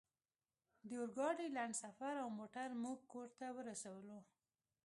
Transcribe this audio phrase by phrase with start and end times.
[0.87, 4.17] د اورګاډي لنډ سفر او موټر موږ کور ته ورسولو